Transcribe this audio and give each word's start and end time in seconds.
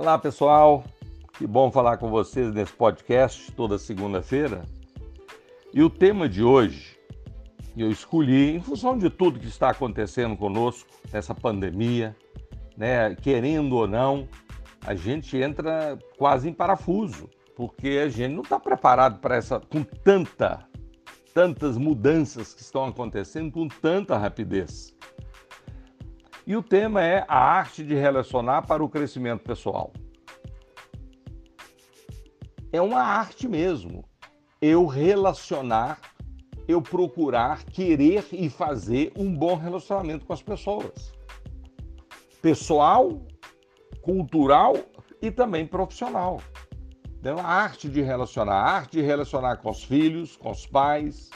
Olá 0.00 0.16
pessoal, 0.16 0.84
que 1.36 1.44
bom 1.44 1.72
falar 1.72 1.96
com 1.96 2.08
vocês 2.08 2.54
nesse 2.54 2.72
podcast 2.72 3.50
toda 3.50 3.76
segunda-feira. 3.76 4.62
E 5.74 5.82
o 5.82 5.90
tema 5.90 6.28
de 6.28 6.40
hoje 6.40 6.96
eu 7.76 7.90
escolhi 7.90 8.54
em 8.54 8.60
função 8.60 8.96
de 8.96 9.10
tudo 9.10 9.40
que 9.40 9.48
está 9.48 9.70
acontecendo 9.70 10.36
conosco 10.36 10.88
nessa 11.12 11.34
pandemia, 11.34 12.14
né? 12.76 13.16
Querendo 13.16 13.74
ou 13.74 13.88
não, 13.88 14.28
a 14.86 14.94
gente 14.94 15.36
entra 15.36 15.98
quase 16.16 16.48
em 16.48 16.52
parafuso, 16.52 17.28
porque 17.56 18.00
a 18.04 18.08
gente 18.08 18.34
não 18.34 18.42
está 18.42 18.60
preparado 18.60 19.18
para 19.18 19.34
essa 19.34 19.58
com 19.58 19.82
tanta, 19.82 20.64
tantas 21.34 21.76
mudanças 21.76 22.54
que 22.54 22.62
estão 22.62 22.84
acontecendo 22.84 23.50
com 23.50 23.66
tanta 23.66 24.16
rapidez. 24.16 24.96
E 26.48 26.56
o 26.56 26.62
tema 26.62 27.04
é 27.04 27.26
a 27.28 27.38
arte 27.38 27.84
de 27.84 27.94
relacionar 27.94 28.62
para 28.62 28.82
o 28.82 28.88
crescimento 28.88 29.44
pessoal. 29.44 29.92
É 32.72 32.80
uma 32.80 33.02
arte 33.02 33.46
mesmo. 33.46 34.02
Eu 34.58 34.86
relacionar, 34.86 36.00
eu 36.66 36.80
procurar, 36.80 37.66
querer 37.66 38.24
e 38.32 38.48
fazer 38.48 39.12
um 39.14 39.30
bom 39.30 39.56
relacionamento 39.56 40.24
com 40.24 40.32
as 40.32 40.40
pessoas. 40.40 41.12
Pessoal, 42.40 43.26
cultural 44.00 44.72
e 45.20 45.30
também 45.30 45.66
profissional. 45.66 46.40
Então, 47.20 47.36
a 47.40 47.44
arte 47.44 47.90
de 47.90 48.00
relacionar, 48.00 48.54
a 48.54 48.70
arte 48.70 48.92
de 48.92 49.02
relacionar 49.02 49.58
com 49.58 49.68
os 49.68 49.84
filhos, 49.84 50.34
com 50.34 50.50
os 50.50 50.66
pais, 50.66 51.28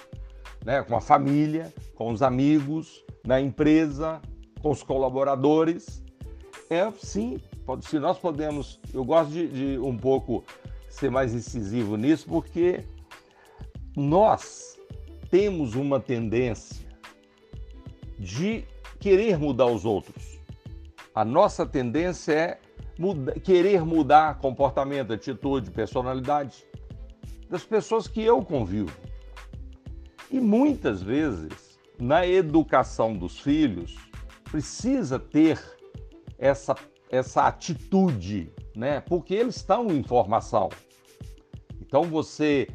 né, 0.65 0.83
com 0.83 0.97
a 0.97 1.03
família, 1.03 1.71
com 1.97 2.11
os 2.11 2.23
amigos, 2.23 3.05
na 3.27 3.39
empresa, 3.39 4.23
com 4.63 4.71
os 4.71 4.83
colaboradores. 4.83 6.03
É 6.71 6.91
sim, 6.93 7.41
se 7.83 7.99
nós 7.99 8.19
podemos, 8.19 8.81
eu 8.95 9.05
gosto 9.05 9.31
de, 9.31 9.49
de 9.49 9.79
um 9.79 9.97
pouco 9.97 10.45
ser 10.89 11.11
mais 11.11 11.35
incisivo 11.35 11.97
nisso, 11.97 12.27
porque 12.29 12.85
nós 13.97 14.79
temos 15.31 15.75
uma 15.75 15.99
tendência 15.99 16.87
de 18.19 18.65
querer 19.01 19.39
mudar 19.39 19.67
os 19.67 19.85
outros. 19.85 20.39
A 21.15 21.25
nossa 21.25 21.67
tendência 21.67 22.33
é 22.33 22.59
muda, 22.99 23.33
querer 23.41 23.85
mudar 23.85 24.39
comportamento, 24.39 25.13
atitude, 25.13 25.71
personalidade 25.71 26.65
das 27.51 27.65
pessoas 27.65 28.07
que 28.07 28.23
eu 28.23 28.43
convivo. 28.43 28.97
E 30.31 30.41
muitas 30.41 31.03
vezes, 31.03 31.79
na 31.99 32.27
educação 32.27 33.15
dos 33.15 33.39
filhos, 33.39 33.95
precisa 34.53 35.19
ter 35.19 35.59
essa, 36.39 36.77
essa 37.11 37.47
atitude, 37.47 38.53
né? 38.77 39.01
Porque 39.01 39.33
eles 39.33 39.57
estão 39.57 39.87
em 39.87 40.03
formação. 40.03 40.69
Então 41.81 42.03
você 42.03 42.69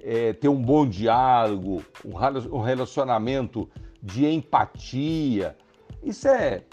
é, 0.00 0.34
ter 0.34 0.48
um 0.48 0.60
bom 0.60 0.86
diálogo, 0.86 1.82
um 2.04 2.60
relacionamento 2.60 3.66
de 4.02 4.26
empatia, 4.26 5.56
isso 6.02 6.28
é, 6.28 6.64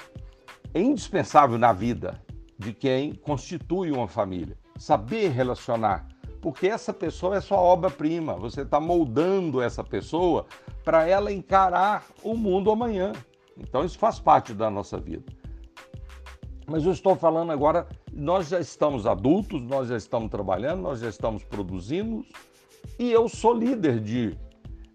é 0.74 0.82
indispensável 0.82 1.58
na 1.58 1.72
vida 1.72 2.22
de 2.58 2.74
quem 2.74 3.14
constitui 3.14 3.92
uma 3.92 4.10
família. 4.10 4.58
Saber 4.78 5.30
relacionar, 5.30 6.06
porque 6.42 6.68
essa 6.68 6.94
pessoa 6.94 7.38
é 7.38 7.42
sua 7.42 7.60
obra-prima. 7.60 8.34
Você 8.34 8.64
está 8.64 8.80
moldando 8.80 9.62
essa 9.62 9.86
pessoa 9.86 10.46
para 10.84 11.08
ela 11.08 11.32
encarar 11.32 12.06
o 12.22 12.34
mundo 12.34 12.70
amanhã. 12.72 13.14
Então 13.60 13.84
isso 13.84 13.98
faz 13.98 14.20
parte 14.20 14.54
da 14.54 14.70
nossa 14.70 15.00
vida. 15.00 15.26
Mas 16.70 16.86
eu 16.86 16.92
estou 16.92 17.16
falando 17.16 17.52
agora, 17.52 17.88
nós 18.14 18.50
já 18.50 18.60
estamos 18.60 19.08
adultos, 19.08 19.62
nós 19.62 19.90
já 19.90 19.98
estamos 19.98 20.30
trabalhando, 20.30 20.82
nós 20.82 21.00
já 21.00 21.10
estamos 21.10 21.44
produzindo, 21.44 22.24
e 22.98 23.12
eu 23.12 23.28
sou 23.28 23.54
líder 23.54 24.00
de, 24.00 24.38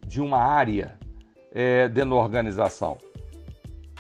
de 0.07 0.21
uma 0.21 0.39
área 0.39 0.97
é, 1.51 1.89
dentro 1.89 2.11
da 2.11 2.17
organização. 2.17 2.97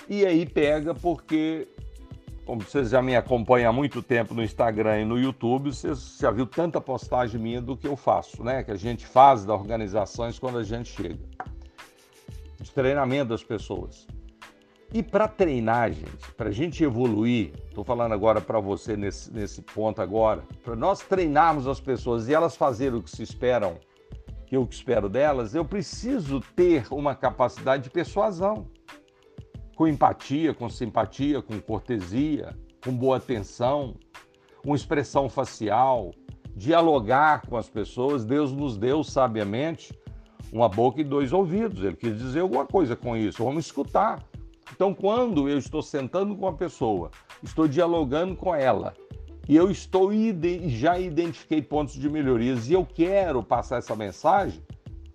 E 0.08 0.24
aí 0.24 0.46
pega 0.46 0.94
porque, 0.94 1.66
como 2.44 2.60
vocês 2.60 2.90
já 2.90 3.02
me 3.02 3.16
acompanham 3.16 3.70
há 3.70 3.72
muito 3.72 4.02
tempo 4.02 4.34
no 4.34 4.42
Instagram 4.42 5.00
e 5.00 5.04
no 5.04 5.18
YouTube, 5.18 5.72
vocês 5.72 6.18
já 6.20 6.30
viu 6.30 6.46
tanta 6.46 6.80
postagem 6.80 7.40
minha 7.40 7.60
do 7.60 7.76
que 7.76 7.88
eu 7.88 7.96
faço, 7.96 8.44
né? 8.44 8.62
Que 8.62 8.70
a 8.70 8.76
gente 8.76 9.06
faz 9.06 9.44
das 9.44 9.58
organizações 9.58 10.38
quando 10.38 10.58
a 10.58 10.62
gente 10.62 10.90
chega. 10.90 11.24
De 12.60 12.70
treinamento 12.70 13.30
das 13.30 13.42
pessoas. 13.42 14.06
E 14.94 15.02
para 15.02 15.26
treinar, 15.26 15.92
gente, 15.92 16.32
para 16.36 16.50
a 16.50 16.52
gente 16.52 16.84
evoluir, 16.84 17.52
estou 17.66 17.82
falando 17.82 18.12
agora 18.12 18.40
para 18.40 18.60
você 18.60 18.96
nesse, 18.96 19.28
nesse 19.34 19.60
ponto 19.60 20.00
agora, 20.00 20.44
para 20.62 20.76
nós 20.76 21.00
treinarmos 21.00 21.66
as 21.66 21.80
pessoas 21.80 22.28
e 22.28 22.32
elas 22.32 22.54
fazerem 22.54 23.00
o 23.00 23.02
que 23.02 23.10
se 23.10 23.24
esperam, 23.24 23.76
que 24.46 24.56
eu 24.56 24.64
espero 24.70 25.08
delas, 25.08 25.52
eu 25.52 25.64
preciso 25.64 26.40
ter 26.54 26.86
uma 26.92 27.12
capacidade 27.12 27.82
de 27.82 27.90
persuasão, 27.90 28.68
com 29.74 29.88
empatia, 29.88 30.54
com 30.54 30.70
simpatia, 30.70 31.42
com 31.42 31.60
cortesia, 31.60 32.56
com 32.84 32.96
boa 32.96 33.16
atenção, 33.16 33.96
uma 34.64 34.76
expressão 34.76 35.28
facial, 35.28 36.12
dialogar 36.54 37.48
com 37.48 37.56
as 37.56 37.68
pessoas. 37.68 38.24
Deus 38.24 38.52
nos 38.52 38.78
deu 38.78 39.02
sabiamente 39.02 39.92
uma 40.52 40.68
boca 40.68 41.00
e 41.00 41.04
dois 41.04 41.32
ouvidos. 41.32 41.82
Ele 41.82 41.96
quis 41.96 42.16
dizer 42.16 42.40
alguma 42.40 42.64
coisa 42.64 42.94
com 42.94 43.16
isso. 43.16 43.42
Vamos 43.42 43.66
escutar. 43.66 44.22
Então, 44.74 44.92
quando 44.92 45.48
eu 45.48 45.56
estou 45.56 45.80
sentando 45.80 46.34
com 46.34 46.48
a 46.48 46.52
pessoa, 46.52 47.12
estou 47.40 47.68
dialogando 47.68 48.34
com 48.34 48.52
ela, 48.52 48.92
e 49.48 49.54
eu 49.54 49.70
estou 49.70 50.10
já 50.66 50.98
identifiquei 50.98 51.62
pontos 51.62 51.94
de 51.94 52.08
melhorias 52.08 52.68
e 52.68 52.72
eu 52.72 52.84
quero 52.84 53.40
passar 53.40 53.78
essa 53.78 53.94
mensagem, 53.94 54.60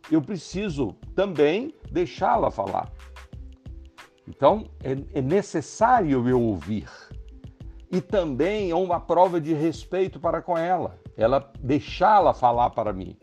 eu 0.10 0.22
preciso 0.22 0.96
também 1.14 1.74
deixá-la 1.92 2.50
falar. 2.50 2.90
Então, 4.26 4.64
é, 4.82 5.20
é 5.20 5.22
necessário 5.22 6.26
eu 6.26 6.42
ouvir. 6.42 6.88
E 7.92 8.00
também 8.00 8.72
é 8.72 8.76
uma 8.76 9.00
prova 9.00 9.42
de 9.42 9.54
respeito 9.54 10.22
para 10.22 10.42
com 10.42 10.58
ela, 10.58 10.98
ela 11.18 11.52
deixá-la 11.60 12.34
falar 12.34 12.70
para 12.70 12.94
mim. 12.94 13.18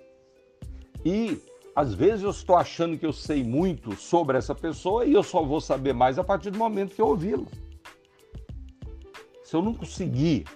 E 1.03 1.41
às 1.77 1.93
vezes 1.93 2.23
eu 2.23 2.31
estou 2.31 2.57
achando 2.57 2.97
que 2.97 3.05
eu 3.05 3.13
sei 3.13 3.45
muito 3.45 3.95
sobre 3.95 4.39
essa 4.39 4.55
pessoa 4.55 5.05
e 5.05 5.13
eu 5.13 5.23
só 5.23 5.45
vou 5.45 5.61
saber 5.61 5.93
mais 5.93 6.19
a 6.19 6.25
partir 6.25 6.51
do 6.51 6.57
momento 6.57 6.95
que 6.95 7.03
eu 7.03 7.09
ouvi-lo. 7.09 7.47
Se 9.45 9.55
eu 9.55 9.61
não 9.61 9.75
conseguir 9.75 10.47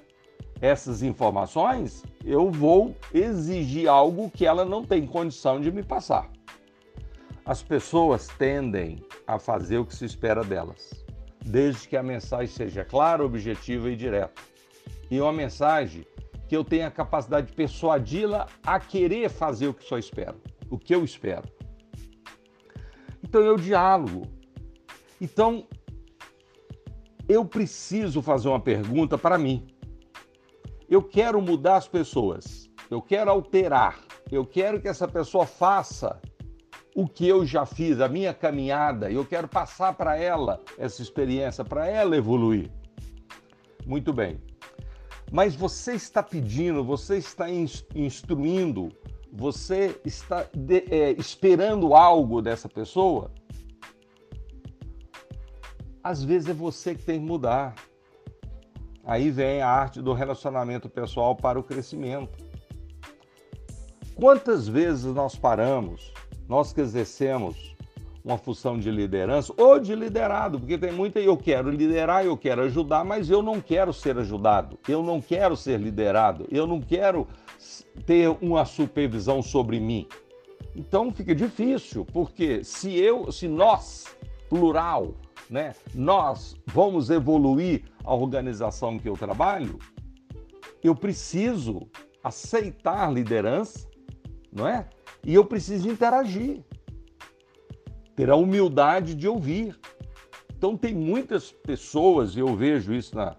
essas 0.62 1.02
informações, 1.02 2.02
eu 2.24 2.50
vou 2.50 2.96
exigir 3.12 3.86
algo 3.86 4.30
que 4.30 4.46
ela 4.46 4.64
não 4.64 4.82
tem 4.82 5.06
condição 5.06 5.60
de 5.60 5.70
me 5.70 5.82
passar. 5.82 6.30
As 7.44 7.62
pessoas 7.62 8.26
tendem 8.38 9.04
a 9.26 9.38
fazer 9.38 9.76
o 9.76 9.84
que 9.84 9.94
se 9.94 10.06
espera 10.06 10.42
delas, 10.42 11.04
desde 11.44 11.86
que 11.86 11.98
a 11.98 12.02
mensagem 12.02 12.46
seja 12.46 12.82
clara, 12.82 13.22
objetiva 13.22 13.90
e 13.90 13.96
direta. 13.96 14.40
E 15.10 15.20
uma 15.20 15.32
mensagem 15.34 16.06
que 16.48 16.56
eu 16.56 16.64
tenha 16.64 16.86
a 16.86 16.90
capacidade 16.90 17.48
de 17.48 17.52
persuadi-la 17.52 18.46
a 18.62 18.80
querer 18.80 19.28
fazer 19.28 19.68
o 19.68 19.74
que 19.74 19.84
só 19.84 19.98
espero 19.98 20.40
o 20.70 20.78
que 20.78 20.94
eu 20.94 21.04
espero. 21.04 21.48
Então 23.22 23.42
eu 23.42 23.56
diálogo. 23.56 24.22
Então 25.20 25.66
eu 27.28 27.44
preciso 27.44 28.22
fazer 28.22 28.48
uma 28.48 28.60
pergunta 28.60 29.18
para 29.18 29.36
mim. 29.36 29.66
Eu 30.88 31.02
quero 31.02 31.40
mudar 31.40 31.76
as 31.76 31.86
pessoas. 31.86 32.68
Eu 32.90 33.02
quero 33.02 33.30
alterar. 33.30 34.00
Eu 34.30 34.44
quero 34.46 34.80
que 34.80 34.88
essa 34.88 35.06
pessoa 35.06 35.46
faça 35.46 36.20
o 36.94 37.06
que 37.06 37.26
eu 37.26 37.46
já 37.46 37.64
fiz, 37.64 38.00
a 38.00 38.08
minha 38.08 38.34
caminhada. 38.34 39.10
Eu 39.10 39.24
quero 39.24 39.46
passar 39.46 39.94
para 39.94 40.16
ela 40.16 40.60
essa 40.76 41.02
experiência, 41.02 41.64
para 41.64 41.86
ela 41.86 42.16
evoluir. 42.16 42.70
Muito 43.86 44.12
bem. 44.12 44.40
Mas 45.30 45.54
você 45.54 45.92
está 45.92 46.22
pedindo, 46.22 46.82
você 46.82 47.16
está 47.16 47.46
instruindo 47.94 48.90
você 49.32 50.00
está 50.04 50.46
de, 50.54 50.84
é, 50.90 51.12
esperando 51.12 51.94
algo 51.94 52.42
dessa 52.42 52.68
pessoa, 52.68 53.30
às 56.02 56.24
vezes 56.24 56.48
é 56.48 56.52
você 56.52 56.94
que 56.94 57.02
tem 57.02 57.20
que 57.20 57.26
mudar. 57.26 57.74
Aí 59.04 59.30
vem 59.30 59.60
a 59.60 59.68
arte 59.68 60.00
do 60.00 60.12
relacionamento 60.12 60.88
pessoal 60.88 61.34
para 61.34 61.58
o 61.58 61.62
crescimento. 61.62 62.44
Quantas 64.14 64.68
vezes 64.68 65.14
nós 65.14 65.34
paramos, 65.34 66.12
nós 66.46 66.72
que 66.72 66.80
exercemos 66.80 67.74
uma 68.24 68.36
função 68.36 68.78
de 68.78 68.90
liderança 68.90 69.52
ou 69.56 69.78
de 69.78 69.94
liderado, 69.94 70.58
porque 70.58 70.76
tem 70.76 70.92
muita 70.92 71.18
eu 71.20 71.36
quero 71.36 71.70
liderar, 71.70 72.24
eu 72.24 72.36
quero 72.36 72.62
ajudar, 72.62 73.04
mas 73.04 73.30
eu 73.30 73.42
não 73.42 73.60
quero 73.60 73.92
ser 73.92 74.18
ajudado, 74.18 74.78
eu 74.88 75.02
não 75.02 75.20
quero 75.20 75.56
ser 75.56 75.80
liderado, 75.80 76.46
eu 76.50 76.66
não 76.66 76.80
quero 76.80 77.26
ter 78.04 78.28
uma 78.40 78.64
supervisão 78.64 79.42
sobre 79.42 79.80
mim. 79.80 80.06
Então 80.74 81.12
fica 81.12 81.34
difícil, 81.34 82.04
porque 82.04 82.62
se 82.62 82.94
eu, 82.94 83.32
se 83.32 83.48
nós, 83.48 84.06
plural, 84.48 85.14
né, 85.48 85.74
nós 85.94 86.56
vamos 86.66 87.10
evoluir 87.10 87.84
a 88.04 88.14
organização 88.14 88.98
que 88.98 89.08
eu 89.08 89.16
trabalho, 89.16 89.78
eu 90.82 90.94
preciso 90.94 91.88
aceitar 92.22 93.12
liderança, 93.12 93.88
não 94.52 94.66
é? 94.66 94.88
E 95.24 95.34
eu 95.34 95.44
preciso 95.44 95.88
interagir. 95.88 96.62
Ter 98.20 98.28
a 98.28 98.36
humildade 98.36 99.14
de 99.14 99.26
ouvir. 99.26 99.80
Então, 100.54 100.76
tem 100.76 100.94
muitas 100.94 101.50
pessoas, 101.50 102.36
e 102.36 102.40
eu 102.40 102.54
vejo 102.54 102.92
isso 102.92 103.16
na, 103.16 103.34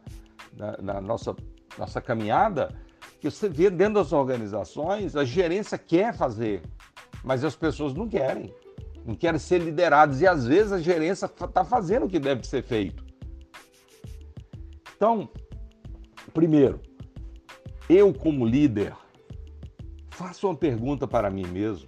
na, 0.57 0.77
na 0.81 0.99
nossa, 0.99 1.35
nossa 1.77 2.01
caminhada, 2.01 2.73
que 3.19 3.29
você 3.29 3.47
vê 3.47 3.69
dentro 3.69 3.93
das 3.93 4.11
organizações, 4.11 5.15
a 5.15 5.23
gerência 5.23 5.77
quer 5.77 6.15
fazer, 6.15 6.63
mas 7.23 7.45
as 7.45 7.55
pessoas 7.55 7.93
não 7.93 8.09
querem. 8.09 8.51
Não 9.05 9.13
querem 9.13 9.37
ser 9.37 9.59
lideradas. 9.59 10.19
E 10.19 10.25
às 10.25 10.47
vezes 10.47 10.71
a 10.71 10.79
gerência 10.79 11.27
está 11.27 11.63
fazendo 11.63 12.07
o 12.07 12.09
que 12.09 12.17
deve 12.17 12.43
ser 12.47 12.63
feito. 12.63 13.05
Então, 14.95 15.29
primeiro, 16.33 16.81
eu 17.87 18.11
como 18.11 18.47
líder, 18.47 18.95
faço 20.09 20.47
uma 20.47 20.55
pergunta 20.55 21.07
para 21.07 21.29
mim 21.29 21.45
mesmo. 21.45 21.87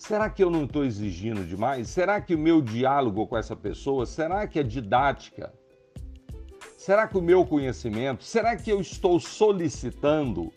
Será 0.00 0.30
que 0.30 0.42
eu 0.42 0.50
não 0.50 0.64
estou 0.64 0.82
exigindo 0.82 1.44
demais? 1.44 1.90
Será 1.90 2.22
que 2.22 2.34
o 2.34 2.38
meu 2.38 2.62
diálogo 2.62 3.26
com 3.26 3.36
essa 3.36 3.54
pessoa, 3.54 4.06
será 4.06 4.46
que 4.46 4.58
a 4.58 4.62
didática, 4.62 5.52
será 6.78 7.06
que 7.06 7.18
o 7.18 7.22
meu 7.22 7.44
conhecimento, 7.44 8.24
será 8.24 8.56
que 8.56 8.72
eu 8.72 8.80
estou 8.80 9.20
solicitando? 9.20 10.50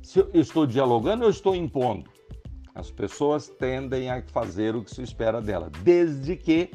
Se 0.00 0.20
eu 0.20 0.30
estou 0.32 0.64
dialogando 0.64 1.24
ou 1.24 1.30
estou 1.30 1.56
impondo? 1.56 2.08
As 2.72 2.88
pessoas 2.88 3.48
tendem 3.48 4.08
a 4.08 4.22
fazer 4.22 4.76
o 4.76 4.84
que 4.84 4.94
se 4.94 5.02
espera 5.02 5.42
dela, 5.42 5.68
desde 5.82 6.36
que 6.36 6.70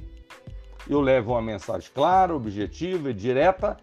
eu 0.89 0.99
leve 0.99 1.29
uma 1.29 1.41
mensagem 1.41 1.89
clara, 1.93 2.35
objetiva 2.35 3.11
e 3.11 3.13
direta 3.13 3.77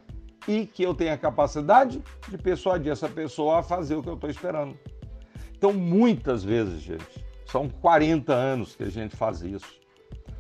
e 0.46 0.66
que 0.66 0.82
eu 0.82 0.94
tenha 0.94 1.16
capacidade 1.16 2.02
de 2.28 2.36
persuadir 2.36 2.92
essa 2.92 3.08
pessoa 3.08 3.60
a 3.60 3.62
fazer 3.62 3.94
o 3.94 4.02
que 4.02 4.10
eu 4.10 4.14
estou 4.14 4.28
esperando. 4.28 4.78
Então, 5.56 5.72
muitas 5.72 6.44
vezes, 6.44 6.82
gente, 6.82 7.24
são 7.54 7.68
40 7.68 8.32
anos 8.32 8.74
que 8.74 8.82
a 8.82 8.90
gente 8.90 9.14
faz 9.14 9.40
isso. 9.40 9.80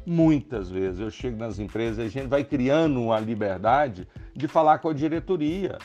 Muitas 0.04 0.68
vezes 0.68 0.98
eu 0.98 1.08
chego 1.12 1.36
nas 1.36 1.60
empresas 1.60 1.98
e 1.98 2.02
a 2.02 2.10
gente 2.10 2.26
vai 2.26 2.42
criando 2.42 3.00
uma 3.00 3.20
liberdade 3.20 4.08
de 4.34 4.48
falar 4.48 4.78
com 4.78 4.88
a 4.88 4.92
diretoria 4.92 5.78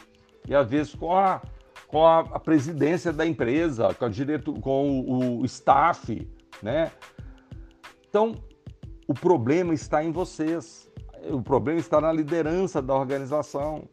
e 0.48 0.56
às 0.56 0.68
vezes 0.68 0.96
com 0.96 1.16
a, 1.16 1.40
com 1.88 2.04
a, 2.04 2.22
a 2.22 2.40
presidência 2.40 3.14
da 3.14 3.28
empresa, 3.28 3.94
com, 3.94 4.06
a 4.06 4.10
direto, 4.10 4.54
com 4.54 5.02
o, 5.02 5.42
o 5.42 5.46
staff, 5.46 6.28
né? 6.64 6.92
Então, 8.10 8.34
o 9.08 9.14
problema 9.14 9.72
está 9.72 10.04
em 10.04 10.12
vocês. 10.12 10.92
O 11.30 11.44
problema 11.44 11.80
está 11.80 12.02
na 12.02 12.12
liderança 12.12 12.82
da 12.82 12.96
organização. 12.96 13.88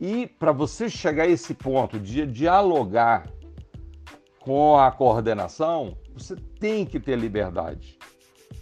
E 0.00 0.26
para 0.26 0.50
você 0.50 0.88
chegar 0.88 1.24
a 1.24 1.28
esse 1.28 1.52
ponto 1.52 2.00
de 2.00 2.24
dialogar 2.24 3.26
com 4.48 4.78
a 4.78 4.90
coordenação, 4.90 5.94
você 6.14 6.34
tem 6.58 6.86
que 6.86 6.98
ter 6.98 7.18
liberdade. 7.18 7.98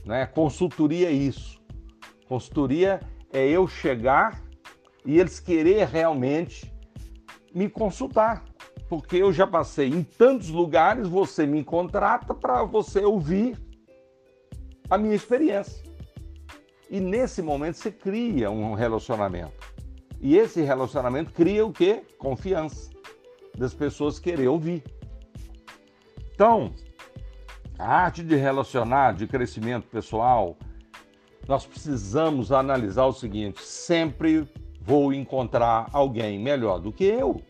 Né? 0.04 0.26
Consultoria 0.26 1.08
é 1.08 1.12
isso. 1.12 1.62
Consultoria 2.28 2.98
é 3.32 3.46
eu 3.46 3.68
chegar 3.68 4.42
e 5.04 5.20
eles 5.20 5.38
querer 5.38 5.86
realmente 5.86 6.74
me 7.54 7.70
consultar. 7.70 8.44
Porque 8.88 9.14
eu 9.14 9.32
já 9.32 9.46
passei 9.46 9.88
em 9.88 10.02
tantos 10.02 10.48
lugares, 10.48 11.06
você 11.06 11.46
me 11.46 11.62
contrata 11.62 12.34
para 12.34 12.64
você 12.64 13.04
ouvir 13.04 13.56
a 14.90 14.98
minha 14.98 15.14
experiência. 15.14 15.84
E 16.90 16.98
nesse 16.98 17.40
momento 17.40 17.76
você 17.76 17.92
cria 17.92 18.50
um 18.50 18.74
relacionamento. 18.74 19.72
E 20.20 20.36
esse 20.36 20.62
relacionamento 20.62 21.32
cria 21.32 21.64
o 21.64 21.72
quê? 21.72 22.02
Confiança 22.18 22.90
das 23.56 23.72
pessoas 23.72 24.18
querer 24.18 24.48
ouvir. 24.48 24.82
Então, 26.36 26.70
a 27.78 28.02
arte 28.02 28.22
de 28.22 28.36
relacionar, 28.36 29.12
de 29.12 29.26
crescimento 29.26 29.88
pessoal, 29.88 30.54
nós 31.48 31.64
precisamos 31.64 32.52
analisar 32.52 33.06
o 33.06 33.12
seguinte: 33.12 33.62
sempre 33.62 34.46
vou 34.82 35.14
encontrar 35.14 35.88
alguém 35.94 36.38
melhor 36.38 36.78
do 36.78 36.92
que 36.92 37.04
eu. 37.04 37.40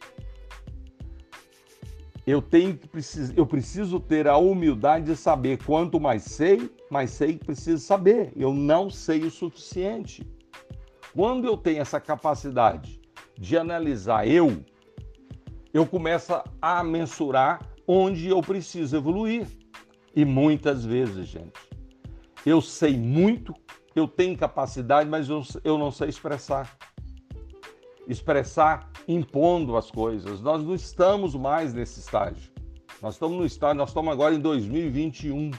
Eu 2.25 2.41
tenho 2.41 2.77
que 2.77 2.89
eu 3.37 3.45
preciso 3.45 3.99
ter 3.99 4.29
a 4.29 4.37
humildade 4.37 5.07
de 5.07 5.17
saber 5.17 5.59
quanto 5.65 5.99
mais 5.99 6.23
sei, 6.23 6.71
mais 6.89 7.11
sei 7.11 7.39
que 7.39 7.45
preciso 7.45 7.85
saber. 7.85 8.33
Eu 8.37 8.55
não 8.55 8.89
sei 8.89 9.23
o 9.25 9.31
suficiente. 9.33 10.25
Quando 11.13 11.45
eu 11.45 11.57
tenho 11.57 11.81
essa 11.81 12.01
capacidade 12.01 13.01
de 13.37 13.59
analisar 13.59 14.29
eu, 14.29 14.65
eu 15.75 15.85
começo 15.85 16.41
a 16.63 16.85
mensurar 16.85 17.76
onde 17.87 18.29
eu 18.29 18.41
preciso 18.41 18.97
evoluir. 18.97 19.47
E 20.15 20.25
muitas 20.25 20.85
vezes, 20.85 21.27
gente, 21.29 21.53
eu 22.45 22.61
sei 22.61 22.97
muito, 22.97 23.55
eu 23.95 24.09
tenho 24.09 24.37
capacidade, 24.37 25.09
mas 25.09 25.29
eu, 25.29 25.43
eu 25.63 25.77
não 25.77 25.91
sei 25.91 26.09
expressar. 26.09 26.77
Expressar 28.09 28.91
impondo 29.07 29.77
as 29.77 29.91
coisas. 29.91 30.41
Nós 30.41 30.63
não 30.63 30.75
estamos 30.75 31.35
mais 31.35 31.75
nesse 31.75 32.01
estágio. 32.01 32.51
Nós 33.03 33.15
estamos 33.15 33.37
no 33.37 33.45
estágio, 33.45 33.77
nós 33.77 33.91
estamos 33.91 34.13
agora 34.13 34.35
em 34.35 34.41
2021. 34.41 35.51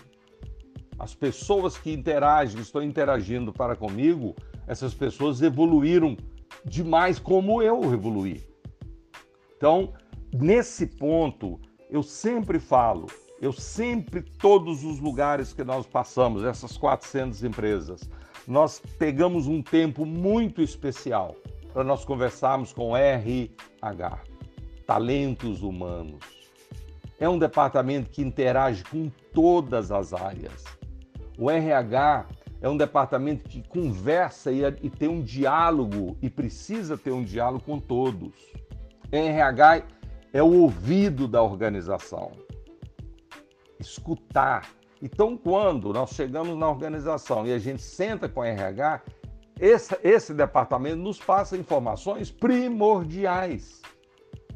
As 0.98 1.14
pessoas 1.14 1.78
que 1.78 1.92
interagem, 1.92 2.60
estão 2.60 2.82
interagindo 2.82 3.54
para 3.54 3.76
comigo, 3.76 4.36
essas 4.66 4.94
pessoas 4.94 5.42
evoluíram 5.42 6.18
demais 6.66 7.20
como 7.20 7.62
eu 7.62 7.94
evoluí. 7.94 8.44
Então, 9.56 9.94
nesse 10.34 10.88
ponto, 10.88 11.60
eu 11.90 12.04
sempre 12.04 12.60
falo, 12.60 13.08
eu 13.42 13.54
sempre, 13.54 14.22
todos 14.22 14.84
os 14.84 15.00
lugares 15.00 15.54
que 15.54 15.64
nós 15.64 15.86
passamos, 15.86 16.44
essas 16.44 16.78
400 16.78 17.44
empresas, 17.44 18.10
nós 18.48 18.82
pegamos 18.98 19.48
um 19.48 19.62
tempo 19.62 20.06
muito 20.06 20.62
especial 20.62 21.36
para 21.74 21.84
nós 21.84 22.04
conversarmos 22.04 22.74
com 22.74 22.96
RH, 22.96 24.20
Talentos 24.86 25.62
Humanos. 25.62 26.24
É 27.20 27.28
um 27.28 27.38
departamento 27.38 28.10
que 28.10 28.22
interage 28.22 28.84
com 28.84 29.12
todas 29.34 29.92
as 29.92 30.14
áreas. 30.14 30.64
O 31.38 31.50
RH 31.50 32.28
é 32.62 32.70
um 32.70 32.78
departamento 32.78 33.48
que 33.48 33.62
conversa 33.68 34.52
e, 34.52 34.62
e 34.82 34.90
tem 34.90 35.08
um 35.08 35.22
diálogo 35.22 36.18
e 36.22 36.30
precisa 36.30 36.98
ter 36.98 37.12
um 37.12 37.24
diálogo 37.24 37.64
com 37.64 37.80
todos. 37.80 38.34
RH 39.12 39.84
é 40.34 40.42
o 40.42 40.62
ouvido 40.62 41.28
da 41.28 41.42
organização. 41.42 42.32
Escutar. 43.80 44.70
Então, 45.02 45.38
quando 45.38 45.94
nós 45.94 46.12
chegamos 46.12 46.58
na 46.58 46.70
organização 46.70 47.46
e 47.46 47.54
a 47.54 47.60
gente 47.60 47.82
senta 47.82 48.28
com 48.28 48.40
o 48.40 48.44
RH, 48.44 49.02
esse, 49.60 49.98
esse 50.04 50.34
departamento 50.34 50.98
nos 50.98 51.20
passa 51.20 51.58
informações 51.58 52.32
primordiais 52.32 53.82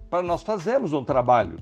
para 0.10 0.22
nós 0.22 0.44
fazermos 0.44 0.94
um 0.94 1.04
trabalho, 1.04 1.58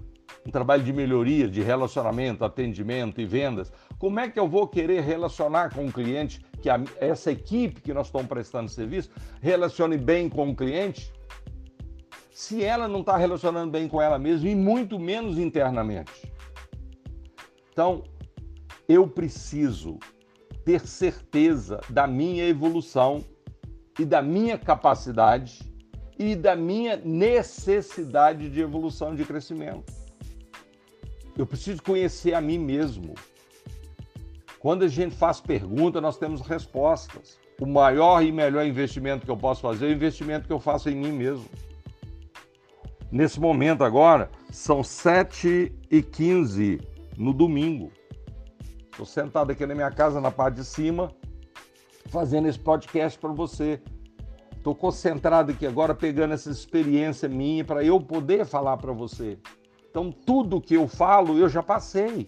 um 0.45 0.51
trabalho 0.51 0.83
de 0.83 0.91
melhoria, 0.91 1.47
de 1.47 1.61
relacionamento, 1.61 2.43
atendimento 2.43 3.21
e 3.21 3.25
vendas, 3.25 3.71
como 3.97 4.19
é 4.19 4.29
que 4.29 4.39
eu 4.39 4.47
vou 4.47 4.67
querer 4.67 5.01
relacionar 5.01 5.73
com 5.73 5.85
o 5.85 5.91
cliente, 5.91 6.43
que 6.61 6.69
a, 6.69 6.81
essa 6.99 7.31
equipe 7.31 7.81
que 7.81 7.93
nós 7.93 8.07
estamos 8.07 8.27
prestando 8.27 8.69
serviço 8.69 9.11
relacione 9.41 9.97
bem 9.97 10.27
com 10.27 10.49
o 10.49 10.55
cliente, 10.55 11.11
se 12.39 12.63
ela 12.63 12.87
não 12.87 13.01
está 13.01 13.17
relacionando 13.17 13.69
bem 13.69 13.85
com 13.89 14.01
ela 14.01 14.17
mesma 14.17 14.47
e 14.47 14.55
muito 14.55 14.97
menos 14.97 15.37
internamente? 15.37 16.31
Então, 17.69 18.01
eu 18.87 19.05
preciso 19.05 19.99
ter 20.63 20.79
certeza 20.87 21.81
da 21.89 22.07
minha 22.07 22.45
evolução 22.45 23.21
e 23.99 24.05
da 24.05 24.21
minha 24.21 24.57
capacidade 24.57 25.59
e 26.17 26.33
da 26.33 26.55
minha 26.55 26.95
necessidade 26.95 28.49
de 28.49 28.61
evolução, 28.61 29.13
de 29.13 29.25
crescimento. 29.25 29.91
Eu 31.37 31.45
preciso 31.45 31.83
conhecer 31.83 32.33
a 32.33 32.39
mim 32.39 32.57
mesmo. 32.57 33.15
Quando 34.59 34.83
a 34.83 34.87
gente 34.87 35.13
faz 35.13 35.41
pergunta, 35.41 35.99
nós 35.99 36.17
temos 36.17 36.39
respostas. 36.39 37.37
O 37.59 37.65
maior 37.65 38.23
e 38.23 38.31
melhor 38.31 38.65
investimento 38.65 39.25
que 39.25 39.31
eu 39.31 39.35
posso 39.35 39.59
fazer 39.59 39.87
é 39.87 39.89
o 39.89 39.93
investimento 39.93 40.47
que 40.47 40.53
eu 40.53 40.59
faço 40.61 40.89
em 40.89 40.95
mim 40.95 41.11
mesmo. 41.11 41.43
Nesse 43.11 43.39
momento 43.39 43.83
agora, 43.83 44.29
são 44.51 44.83
7 44.83 45.73
e 45.89 46.01
15 46.01 46.79
no 47.17 47.33
domingo. 47.33 47.91
Estou 48.91 49.05
sentado 49.05 49.51
aqui 49.51 49.65
na 49.65 49.73
minha 49.73 49.89
casa, 49.89 50.21
na 50.21 50.29
parte 50.29 50.55
de 50.55 50.65
cima, 50.65 51.11
fazendo 52.07 52.47
esse 52.47 52.59
podcast 52.59 53.17
para 53.17 53.31
você. 53.31 53.81
Estou 54.55 54.75
concentrado 54.75 55.51
aqui 55.51 55.65
agora, 55.65 55.95
pegando 55.95 56.33
essa 56.35 56.51
experiência 56.51 57.27
minha 57.27 57.65
para 57.65 57.83
eu 57.83 57.99
poder 57.99 58.45
falar 58.45 58.77
para 58.77 58.91
você. 58.91 59.39
Então, 59.89 60.11
tudo 60.11 60.61
que 60.61 60.75
eu 60.75 60.87
falo, 60.87 61.37
eu 61.37 61.49
já 61.49 61.63
passei 61.63 62.27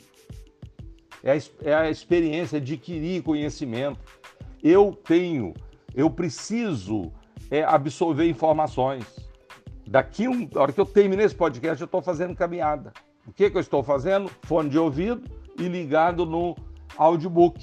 é 1.24 1.34
a, 1.34 1.38
é 1.64 1.74
a 1.76 1.90
experiência, 1.92 2.58
adquirir 2.58 3.22
conhecimento. 3.22 4.00
Eu 4.64 4.94
tenho, 4.94 5.54
eu 5.94 6.10
preciso 6.10 7.12
é, 7.52 7.64
absorver 7.64 8.28
informações. 8.28 9.31
Daqui, 9.92 10.26
um, 10.26 10.48
a 10.56 10.62
hora 10.62 10.72
que 10.72 10.80
eu 10.80 10.86
terminei 10.86 11.26
esse 11.26 11.36
podcast, 11.36 11.82
eu 11.82 11.86
estou 11.86 12.02
fazendo 12.02 12.34
caminhada. 12.34 12.94
O 13.28 13.34
que, 13.34 13.50
que 13.50 13.58
eu 13.58 13.60
estou 13.60 13.84
fazendo? 13.84 14.32
Fone 14.44 14.70
de 14.70 14.80
ouvido 14.80 15.30
e 15.60 15.68
ligado 15.68 16.26
no 16.26 16.56
audiobook. 16.96 17.62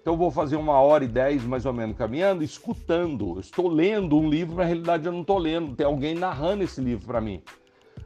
Então 0.00 0.14
eu 0.14 0.16
vou 0.16 0.30
fazer 0.30 0.56
uma 0.56 0.80
hora 0.80 1.04
e 1.04 1.06
dez 1.06 1.44
mais 1.44 1.66
ou 1.66 1.72
menos 1.74 1.98
caminhando, 1.98 2.42
escutando. 2.42 3.34
Eu 3.34 3.40
estou 3.40 3.68
lendo 3.68 4.16
um 4.16 4.26
livro, 4.26 4.56
na 4.56 4.64
realidade 4.64 5.04
eu 5.04 5.12
não 5.12 5.20
estou 5.20 5.36
lendo, 5.36 5.76
tem 5.76 5.84
alguém 5.84 6.14
narrando 6.14 6.64
esse 6.64 6.80
livro 6.80 7.06
para 7.06 7.20
mim. 7.20 7.42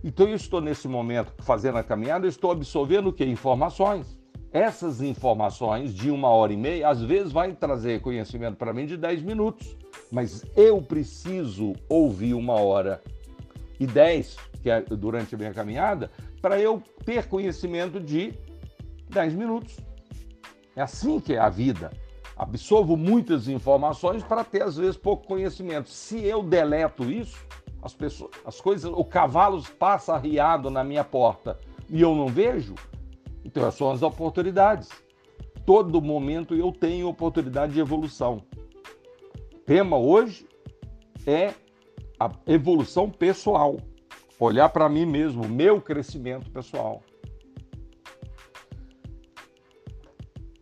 Então 0.03 0.27
eu 0.27 0.35
estou 0.35 0.61
nesse 0.61 0.89
momento 0.89 1.33
fazendo 1.45 1.79
a 1.79 1.85
caminhada, 1.85 2.27
eu 2.27 2.29
estou 2.29 2.51
absorvendo 2.51 3.11
o 3.11 3.13
que? 3.13 3.25
Informações. 3.25 4.19
Essas 4.53 5.01
informações 5.01 5.95
de 5.95 6.11
uma 6.11 6.29
hora 6.29 6.53
e 6.53 6.57
meia, 6.57 6.91
às 6.91 7.03
vezes 7.03 7.33
vai 7.33 7.55
trazer 7.55 8.03
conhecimento 8.03 8.57
para 8.57 8.73
mim 8.73 8.85
de 8.85 8.99
dez 8.99 9.23
minutos, 9.23 9.75
mas 10.11 10.45
eu 10.55 10.83
preciso 10.83 11.73
ouvir 11.89 12.35
uma 12.35 12.61
hora 12.61 13.03
e 13.81 13.87
dez, 13.87 14.37
que 14.63 14.69
é 14.69 14.83
durante 14.83 15.35
a 15.35 15.39
minha 15.39 15.55
caminhada, 15.55 16.11
para 16.43 16.61
eu 16.61 16.83
ter 17.05 17.29
conhecimento 17.29 17.99
de 17.99 18.35
dez 19.09 19.33
minutos. 19.33 19.79
É 20.77 20.83
assim 20.83 21.19
que 21.19 21.33
é 21.33 21.39
a 21.39 21.49
vida. 21.49 21.91
Absorvo 22.37 22.95
muitas 22.95 23.49
informações 23.49 24.23
para 24.23 24.45
ter, 24.45 24.63
às 24.63 24.77
vezes, 24.77 24.99
pouco 24.99 25.27
conhecimento. 25.27 25.89
Se 25.89 26.23
eu 26.25 26.43
deleto 26.43 27.11
isso, 27.11 27.39
as 27.83 27.95
pessoas, 27.95 28.31
as 28.45 28.61
coisas, 28.61 28.91
o 28.95 29.05
cavalo 29.05 29.63
passa 29.79 30.15
arriado 30.15 30.71
na 30.71 30.85
minha 30.85 31.05
porta 31.05 31.59
e 31.89 32.01
eu 32.01 32.15
não 32.15 32.27
vejo, 32.27 32.75
então 33.53 33.71
são 33.71 33.91
as 33.91 34.03
oportunidades. 34.03 34.89
Todo 35.67 36.01
momento 36.01 36.55
eu 36.55 36.73
tenho 36.73 37.07
oportunidade 37.07 37.75
de 37.75 37.81
evolução. 37.81 38.43
O 39.55 39.59
tema 39.59 39.99
hoje 39.99 40.49
é 41.27 41.55
a 42.19 42.31
evolução 42.47 43.11
pessoal. 43.11 43.77
Olhar 44.41 44.71
para 44.71 44.89
mim 44.89 45.05
mesmo, 45.05 45.47
meu 45.47 45.81
crescimento 45.81 46.51
pessoal. 46.51 47.03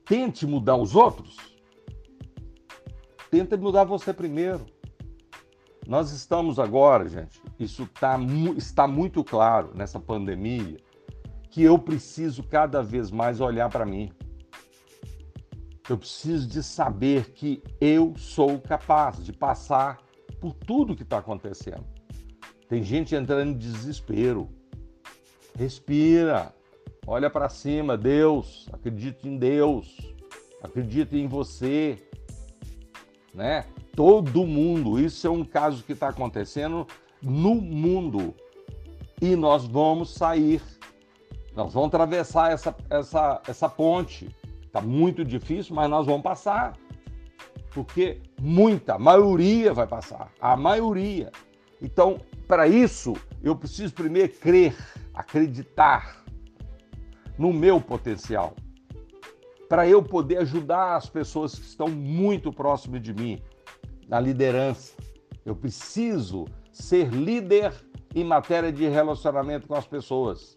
Tente 0.04 0.44
mudar 0.44 0.76
os 0.76 0.96
outros. 0.96 1.36
Tenta 3.30 3.56
mudar 3.56 3.84
você 3.84 4.12
primeiro. 4.12 4.66
Nós 5.86 6.10
estamos 6.10 6.58
agora, 6.58 7.08
gente, 7.08 7.40
isso 7.58 7.88
tá, 7.98 8.18
está 8.56 8.86
muito 8.86 9.24
claro 9.24 9.70
nessa 9.74 9.98
pandemia, 9.98 10.76
que 11.50 11.62
eu 11.62 11.78
preciso 11.78 12.42
cada 12.42 12.82
vez 12.82 13.10
mais 13.10 13.40
olhar 13.40 13.68
para 13.68 13.84
mim. 13.84 14.12
Eu 15.88 15.98
preciso 15.98 16.46
de 16.46 16.62
saber 16.62 17.32
que 17.32 17.62
eu 17.80 18.14
sou 18.16 18.60
capaz 18.60 19.24
de 19.24 19.32
passar 19.32 19.98
por 20.40 20.54
tudo 20.54 20.94
que 20.94 21.02
está 21.02 21.18
acontecendo. 21.18 21.84
Tem 22.68 22.82
gente 22.82 23.14
entrando 23.14 23.50
em 23.50 23.58
desespero. 23.58 24.48
Respira, 25.58 26.54
Olha 27.06 27.30
para 27.30 27.48
cima, 27.48 27.96
Deus, 27.96 28.68
acredite 28.72 29.26
em 29.26 29.36
Deus, 29.36 29.96
acredite 30.62 31.16
em 31.16 31.26
você, 31.26 31.98
né? 33.34 33.64
Todo 33.96 34.46
mundo, 34.46 35.00
isso 35.00 35.26
é 35.26 35.30
um 35.30 35.44
caso 35.44 35.82
que 35.82 35.92
está 35.92 36.08
acontecendo 36.08 36.86
no 37.20 37.54
mundo 37.54 38.34
e 39.20 39.34
nós 39.34 39.66
vamos 39.66 40.14
sair, 40.14 40.62
nós 41.54 41.72
vamos 41.72 41.88
atravessar 41.88 42.52
essa, 42.52 42.74
essa, 42.88 43.42
essa 43.46 43.68
ponte. 43.68 44.34
Está 44.62 44.80
muito 44.80 45.24
difícil, 45.24 45.74
mas 45.74 45.90
nós 45.90 46.06
vamos 46.06 46.22
passar, 46.22 46.76
porque 47.72 48.20
muita, 48.40 48.94
a 48.94 48.98
maioria 48.98 49.74
vai 49.74 49.86
passar, 49.86 50.32
a 50.40 50.56
maioria. 50.56 51.30
Então, 51.82 52.20
para 52.46 52.68
isso, 52.68 53.14
eu 53.42 53.56
preciso 53.56 53.94
primeiro 53.94 54.32
crer, 54.34 54.76
acreditar 55.14 56.24
no 57.38 57.52
meu 57.52 57.80
potencial, 57.80 58.54
para 59.68 59.88
eu 59.88 60.02
poder 60.02 60.38
ajudar 60.38 60.96
as 60.96 61.08
pessoas 61.08 61.54
que 61.54 61.64
estão 61.64 61.88
muito 61.88 62.52
próximas 62.52 63.02
de 63.02 63.14
mim, 63.14 63.40
na 64.08 64.20
liderança. 64.20 64.94
Eu 65.44 65.56
preciso 65.56 66.44
ser 66.72 67.08
líder 67.08 67.72
em 68.14 68.24
matéria 68.24 68.72
de 68.72 68.86
relacionamento 68.88 69.66
com 69.66 69.74
as 69.74 69.86
pessoas. 69.86 70.54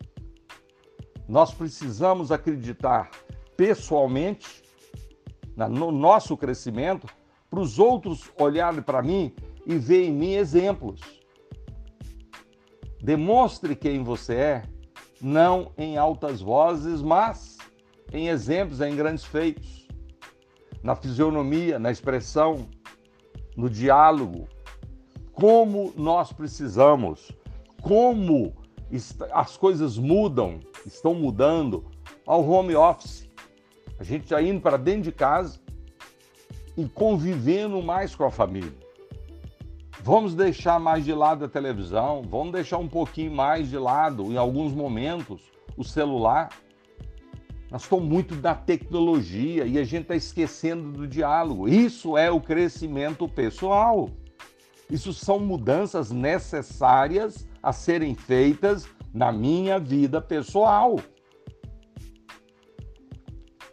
Nós 1.28 1.54
precisamos 1.54 2.32
acreditar 2.32 3.10
pessoalmente 3.56 4.64
no 5.56 5.92
nosso 5.92 6.36
crescimento, 6.36 7.08
para 7.50 7.60
os 7.60 7.78
outros 7.78 8.32
olharem 8.40 8.82
para 8.82 9.04
mim 9.04 9.32
e 9.66 9.76
ver 9.78 10.06
em 10.06 10.12
mim 10.12 10.34
exemplos. 10.34 11.02
Demonstre 13.00 13.76
quem 13.76 14.04
você 14.04 14.34
é 14.36 14.64
não 15.22 15.72
em 15.78 15.98
altas 15.98 16.42
vozes, 16.42 17.02
mas 17.02 17.58
em 18.12 18.28
exemplos, 18.28 18.82
em 18.82 18.96
grandes 18.96 19.24
feitos, 19.24 19.88
na 20.82 20.96
fisionomia, 20.96 21.78
na 21.78 21.92
expressão, 21.92 22.68
no 23.56 23.70
diálogo. 23.70 24.48
Como 25.32 25.94
nós 25.96 26.34
precisamos, 26.34 27.32
como 27.82 28.54
as 29.32 29.58
coisas 29.58 29.98
mudam, 29.98 30.60
estão 30.86 31.14
mudando 31.14 31.86
ao 32.26 32.48
home 32.48 32.76
office. 32.76 33.30
A 34.00 34.04
gente 34.04 34.30
já 34.30 34.42
indo 34.42 34.62
para 34.62 34.78
dentro 34.78 35.04
de 35.04 35.12
casa 35.12 35.60
e 36.76 36.86
convivendo 36.90 37.82
mais 37.82 38.16
com 38.16 38.26
a 38.26 38.32
família. 38.32 38.74
Vamos 40.02 40.36
deixar 40.36 40.80
mais 40.80 41.06
de 41.06 41.14
lado 41.14 41.46
a 41.46 41.48
televisão, 41.48 42.24
vamos 42.30 42.52
deixar 42.52 42.78
um 42.78 42.90
pouquinho 42.90 43.32
mais 43.32 43.70
de 43.70 43.78
lado, 43.78 44.24
em 44.32 44.36
alguns 44.36 44.74
momentos, 44.74 45.42
o 45.78 45.84
celular. 45.84 46.50
Nós 47.72 47.84
estamos 47.84 48.06
muito 48.06 48.36
da 48.36 48.54
tecnologia 48.54 49.66
e 49.66 49.80
a 49.80 49.84
gente 49.84 50.04
está 50.04 50.16
esquecendo 50.16 50.92
do 50.92 51.08
diálogo. 51.08 51.70
Isso 51.70 52.18
é 52.18 52.30
o 52.30 52.42
crescimento 52.42 53.28
pessoal. 53.30 54.10
Isso 54.90 55.14
são 55.14 55.40
mudanças 55.40 56.12
necessárias 56.12 57.48
a 57.62 57.72
serem 57.72 58.14
feitas 58.14 58.86
na 59.14 59.32
minha 59.32 59.80
vida 59.80 60.20
pessoal. 60.20 61.00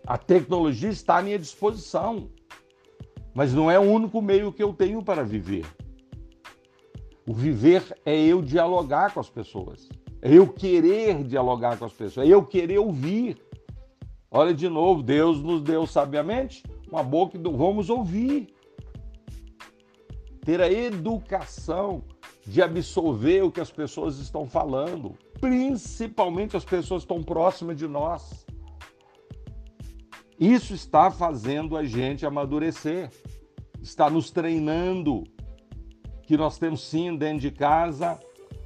A 0.07 0.19
tecnologia 0.19 0.91
está 0.91 1.19
à 1.19 1.23
minha 1.23 1.39
disposição, 1.39 2.29
mas 3.33 3.55
não 3.55 3.71
é 3.71 3.79
o 3.79 3.83
único 3.83 4.21
meio 4.21 4.53
que 4.53 4.63
eu 4.63 4.73
tenho 4.73 5.03
para 5.03 5.25
viver. 5.25 5.65
O 7.27 7.33
viver 7.33 7.97
é 8.05 8.19
eu 8.19 8.43
dialogar 8.43 9.15
com 9.15 9.21
as 9.21 9.31
pessoas, 9.31 9.89
é 10.21 10.33
eu 10.33 10.49
querer 10.49 11.23
dialogar 11.25 11.79
com 11.79 11.85
as 11.85 11.93
pessoas, 11.93 12.27
é 12.27 12.31
eu 12.31 12.45
querer 12.45 12.79
ouvir. 12.79 13.39
Olha 14.31 14.53
de 14.53 14.69
novo, 14.69 15.03
Deus 15.03 15.41
nos 15.41 15.63
deu 15.63 15.87
sabiamente 15.87 16.63
uma 16.91 17.03
boca 17.03 17.39
vamos 17.39 17.89
ouvir. 17.89 18.53
Ter 20.45 20.61
a 20.61 20.71
educação 20.71 22.03
de 22.47 22.63
absorver 22.63 23.43
o 23.43 23.51
que 23.51 23.61
as 23.61 23.71
pessoas 23.71 24.19
estão 24.19 24.47
falando, 24.47 25.17
principalmente 25.41 26.57
as 26.57 26.65
pessoas 26.65 27.03
estão 27.03 27.23
próximas 27.23 27.77
de 27.77 27.87
nós. 27.87 28.47
Isso 30.39 30.73
está 30.73 31.11
fazendo 31.11 31.77
a 31.77 31.85
gente 31.85 32.25
amadurecer, 32.25 33.11
está 33.83 34.09
nos 34.09 34.31
treinando 34.31 35.25
que 36.23 36.37
nós 36.37 36.59
temos 36.59 36.83
sim 36.83 37.15
dentro 37.17 37.41
de 37.41 37.51
casa 37.51 38.19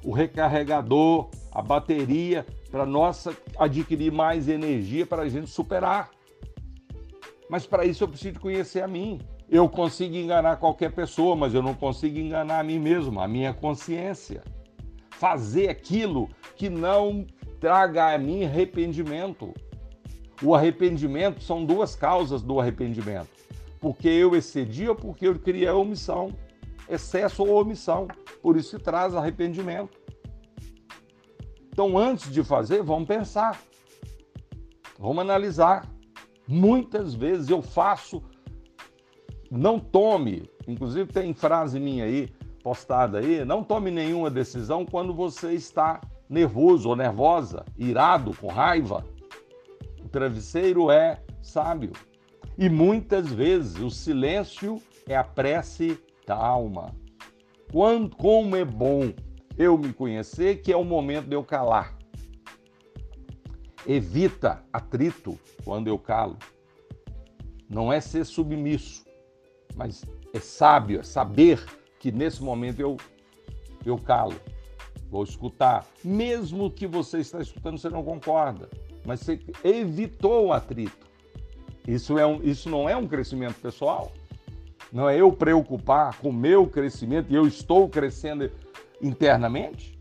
o 0.04 0.12
recarregador, 0.12 1.30
a 1.50 1.62
bateria, 1.62 2.46
para 2.70 2.84
nós 2.84 3.26
adquirir 3.58 4.12
mais 4.12 4.48
energia 4.48 5.06
para 5.06 5.22
a 5.22 5.28
gente 5.28 5.48
superar. 5.48 6.10
Mas 7.48 7.66
para 7.66 7.84
isso 7.86 8.04
eu 8.04 8.08
preciso 8.08 8.38
conhecer 8.38 8.82
a 8.82 8.88
mim. 8.88 9.18
Eu 9.48 9.68
consigo 9.68 10.16
enganar 10.16 10.56
qualquer 10.56 10.92
pessoa, 10.92 11.36
mas 11.36 11.54
eu 11.54 11.62
não 11.62 11.74
consigo 11.74 12.18
enganar 12.18 12.60
a 12.60 12.64
mim 12.64 12.78
mesmo, 12.78 13.20
a 13.20 13.28
minha 13.28 13.52
consciência. 13.52 14.42
Fazer 15.10 15.68
aquilo 15.68 16.28
que 16.56 16.68
não 16.68 17.26
traga 17.60 18.14
a 18.14 18.18
mim 18.18 18.44
arrependimento. 18.44 19.54
O 20.42 20.54
arrependimento 20.54 21.42
são 21.42 21.64
duas 21.64 21.94
causas 21.94 22.42
do 22.42 22.58
arrependimento. 22.58 23.28
Porque 23.80 24.08
eu 24.08 24.34
excedi 24.34 24.88
ou 24.88 24.94
porque 24.94 25.28
eu 25.28 25.38
criei 25.38 25.68
omissão 25.68 26.32
excesso 26.88 27.44
ou 27.44 27.60
omissão. 27.60 28.08
Por 28.42 28.56
isso 28.56 28.78
traz 28.78 29.14
arrependimento. 29.14 29.98
Então, 31.68 31.98
antes 31.98 32.30
de 32.30 32.42
fazer, 32.44 32.82
vamos 32.82 33.08
pensar. 33.08 33.60
Vamos 34.98 35.18
analisar. 35.18 35.88
Muitas 36.46 37.14
vezes 37.14 37.48
eu 37.48 37.62
faço, 37.62 38.22
não 39.58 39.78
tome, 39.78 40.50
inclusive 40.66 41.12
tem 41.12 41.32
frase 41.32 41.78
minha 41.78 42.04
aí, 42.04 42.28
postada 42.62 43.18
aí, 43.18 43.44
não 43.44 43.62
tome 43.62 43.90
nenhuma 43.90 44.30
decisão 44.30 44.84
quando 44.84 45.14
você 45.14 45.52
está 45.52 46.00
nervoso 46.28 46.88
ou 46.88 46.96
nervosa, 46.96 47.64
irado, 47.78 48.34
com 48.34 48.48
raiva. 48.48 49.04
O 50.04 50.08
travesseiro 50.08 50.90
é 50.90 51.22
sábio. 51.42 51.92
E 52.56 52.68
muitas 52.68 53.30
vezes 53.30 53.78
o 53.80 53.90
silêncio 53.90 54.80
é 55.06 55.16
a 55.16 55.24
prece 55.24 55.98
da 56.26 56.36
alma. 56.36 56.94
Quando, 57.70 58.16
como 58.16 58.56
é 58.56 58.64
bom 58.64 59.12
eu 59.56 59.76
me 59.78 59.92
conhecer, 59.92 60.62
que 60.62 60.72
é 60.72 60.76
o 60.76 60.84
momento 60.84 61.28
de 61.28 61.36
eu 61.36 61.44
calar. 61.44 61.96
Evita 63.86 64.64
atrito 64.72 65.38
quando 65.64 65.88
eu 65.88 65.98
calo. 65.98 66.38
Não 67.68 67.92
é 67.92 68.00
ser 68.00 68.24
submisso, 68.24 69.03
mas 69.74 70.04
é 70.32 70.40
sábio, 70.40 71.00
é 71.00 71.02
saber 71.02 71.64
que 71.98 72.12
nesse 72.12 72.42
momento 72.42 72.80
eu, 72.80 72.96
eu 73.84 73.98
calo. 73.98 74.34
Vou 75.10 75.22
escutar. 75.22 75.86
Mesmo 76.02 76.70
que 76.70 76.86
você 76.86 77.18
está 77.18 77.40
escutando, 77.40 77.78
você 77.78 77.88
não 77.88 78.02
concorda, 78.02 78.68
mas 79.04 79.20
você 79.20 79.40
evitou 79.62 80.46
o 80.46 80.52
atrito. 80.52 81.06
Isso, 81.86 82.18
é 82.18 82.26
um, 82.26 82.42
isso 82.42 82.68
não 82.68 82.88
é 82.88 82.96
um 82.96 83.06
crescimento 83.06 83.60
pessoal? 83.60 84.12
Não 84.92 85.08
é 85.08 85.20
eu 85.20 85.30
preocupar 85.32 86.18
com 86.18 86.30
o 86.30 86.32
meu 86.32 86.66
crescimento 86.66 87.30
e 87.30 87.34
eu 87.34 87.46
estou 87.46 87.88
crescendo 87.88 88.50
internamente? 89.02 89.98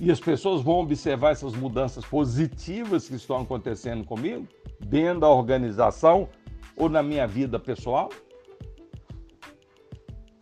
E 0.00 0.12
as 0.12 0.20
pessoas 0.20 0.62
vão 0.62 0.80
observar 0.80 1.32
essas 1.32 1.54
mudanças 1.54 2.04
positivas 2.04 3.08
que 3.08 3.16
estão 3.16 3.40
acontecendo 3.40 4.04
comigo, 4.04 4.46
dentro 4.78 5.20
da 5.20 5.28
organização 5.28 6.28
ou 6.76 6.88
na 6.88 7.02
minha 7.02 7.26
vida 7.26 7.58
pessoal? 7.58 8.10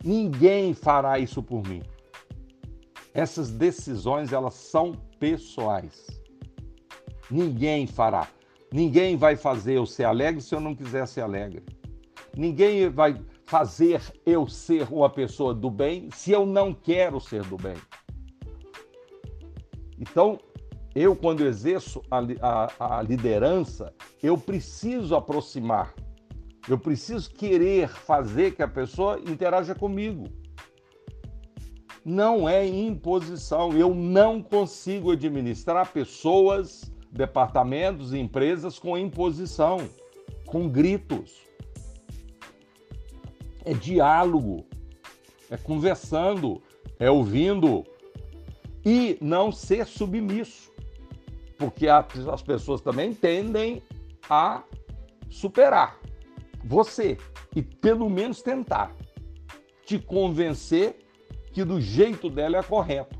Ninguém 0.07 0.73
fará 0.73 1.19
isso 1.19 1.43
por 1.43 1.67
mim. 1.67 1.83
Essas 3.13 3.51
decisões, 3.51 4.31
elas 4.31 4.53
são 4.53 4.93
pessoais. 5.19 6.07
Ninguém 7.29 7.85
fará. 7.85 8.25
Ninguém 8.71 9.17
vai 9.17 9.35
fazer 9.35 9.73
eu 9.73 9.85
ser 9.85 10.05
alegre 10.05 10.39
se 10.39 10.55
eu 10.55 10.61
não 10.61 10.73
quiser 10.73 11.05
ser 11.09 11.19
alegre. 11.19 11.61
Ninguém 12.37 12.89
vai 12.89 13.21
fazer 13.45 14.01
eu 14.25 14.47
ser 14.47 14.87
uma 14.89 15.09
pessoa 15.09 15.53
do 15.53 15.69
bem 15.69 16.09
se 16.13 16.31
eu 16.31 16.45
não 16.45 16.73
quero 16.73 17.19
ser 17.19 17.43
do 17.43 17.57
bem. 17.57 17.75
Então, 19.99 20.39
eu, 20.95 21.17
quando 21.17 21.45
exerço 21.45 22.01
a, 22.09 22.19
a, 22.79 22.97
a 22.99 23.01
liderança, 23.01 23.93
eu 24.23 24.37
preciso 24.37 25.17
aproximar, 25.17 25.93
eu 26.67 26.77
preciso 26.77 27.29
querer 27.31 27.87
fazer 27.87 28.51
que 28.51 28.61
a 28.61 28.67
pessoa 28.67 29.19
interaja 29.19 29.73
comigo. 29.73 30.25
Não 32.03 32.47
é 32.47 32.65
imposição, 32.67 33.71
eu 33.73 33.93
não 33.95 34.41
consigo 34.41 35.11
administrar 35.11 35.91
pessoas, 35.91 36.91
departamentos 37.11 38.13
e 38.13 38.17
empresas 38.17 38.77
com 38.77 38.97
imposição, 38.97 39.89
com 40.45 40.69
gritos. 40.69 41.35
É 43.63 43.73
diálogo, 43.73 44.65
é 45.49 45.57
conversando, 45.57 46.61
é 46.99 47.09
ouvindo, 47.09 47.85
e 48.85 49.17
não 49.19 49.51
ser 49.51 49.85
submisso, 49.85 50.71
porque 51.57 51.87
as 51.89 52.41
pessoas 52.41 52.79
também 52.79 53.13
tendem 53.13 53.83
a 54.29 54.63
superar 55.29 55.99
você 56.63 57.17
e 57.55 57.61
pelo 57.61 58.09
menos 58.09 58.41
tentar 58.41 58.95
te 59.85 59.97
convencer 59.97 60.97
que 61.51 61.63
do 61.63 61.79
jeito 61.79 62.29
dela 62.29 62.57
é 62.57 62.63
correto. 62.63 63.17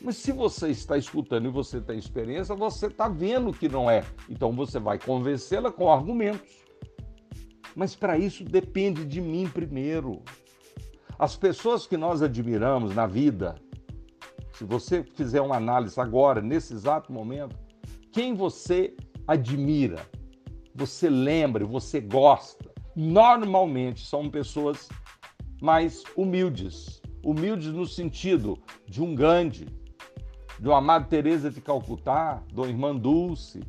Mas 0.00 0.16
se 0.16 0.30
você 0.30 0.68
está 0.68 0.96
escutando 0.96 1.46
e 1.46 1.52
você 1.52 1.80
tem 1.80 1.98
experiência, 1.98 2.54
você 2.54 2.86
está 2.86 3.08
vendo 3.08 3.52
que 3.52 3.68
não 3.68 3.90
é. 3.90 4.04
Então 4.28 4.52
você 4.52 4.78
vai 4.78 4.98
convencê-la 4.98 5.72
com 5.72 5.90
argumentos. 5.90 6.64
Mas 7.74 7.96
para 7.96 8.18
isso 8.18 8.44
depende 8.44 9.04
de 9.04 9.20
mim 9.20 9.48
primeiro. 9.48 10.22
As 11.18 11.36
pessoas 11.36 11.86
que 11.86 11.96
nós 11.96 12.22
admiramos 12.22 12.94
na 12.94 13.06
vida, 13.06 13.56
se 14.52 14.64
você 14.64 15.02
fizer 15.02 15.40
uma 15.40 15.56
análise 15.56 16.00
agora, 16.00 16.40
nesse 16.40 16.74
exato 16.74 17.12
momento, 17.12 17.56
quem 18.12 18.34
você 18.34 18.94
admira, 19.26 20.04
você 20.74 21.08
lembra, 21.08 21.64
você 21.64 22.00
gosta, 22.00 22.70
normalmente 22.98 24.04
são 24.04 24.28
pessoas 24.28 24.88
mais 25.62 26.02
humildes. 26.16 27.00
Humildes 27.24 27.68
no 27.68 27.86
sentido 27.86 28.60
de 28.88 29.00
um 29.00 29.14
Gandhi, 29.14 29.68
de 30.58 30.66
uma 30.66 30.78
Amada 30.78 31.04
Teresa 31.04 31.48
de 31.48 31.60
Calcutá, 31.60 32.42
do 32.52 32.66
Irmã 32.66 32.96
Dulce. 32.96 33.60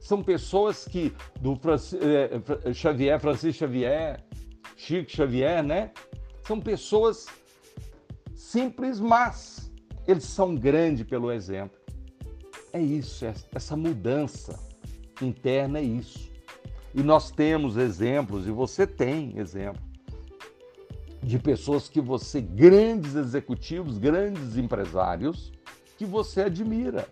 São 0.00 0.24
pessoas 0.24 0.84
que, 0.84 1.14
do 1.40 1.56
eh, 2.00 2.72
Xavier, 2.74 3.20
Francisco 3.20 3.60
Xavier, 3.60 4.24
Chico 4.76 5.08
Xavier, 5.08 5.62
né? 5.62 5.92
São 6.44 6.60
pessoas 6.60 7.26
simples, 8.34 8.98
mas 8.98 9.72
eles 10.04 10.24
são 10.24 10.56
grandes 10.56 11.06
pelo 11.06 11.30
exemplo. 11.30 11.78
É 12.72 12.80
isso, 12.80 13.24
é 13.24 13.34
essa 13.54 13.76
mudança 13.76 14.58
interna 15.20 15.78
é 15.78 15.82
isso. 15.82 16.31
E 16.94 17.02
nós 17.02 17.30
temos 17.30 17.76
exemplos, 17.76 18.46
e 18.46 18.50
você 18.50 18.86
tem 18.86 19.38
exemplos, 19.38 19.82
de 21.22 21.38
pessoas 21.38 21.88
que 21.88 22.00
você, 22.00 22.40
grandes 22.40 23.14
executivos, 23.14 23.96
grandes 23.96 24.56
empresários, 24.56 25.52
que 25.96 26.04
você 26.04 26.42
admira. 26.42 27.08